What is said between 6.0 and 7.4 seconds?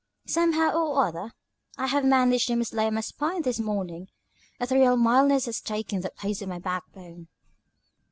the place of my backbone."